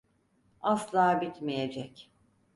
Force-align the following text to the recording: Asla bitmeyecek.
Asla 0.61 1.21
bitmeyecek. 1.21 2.09